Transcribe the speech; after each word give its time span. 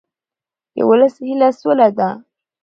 د 0.75 0.77
ولس 0.89 1.15
هیله 1.27 1.49
سوله 1.59 1.87
ده 1.97 2.09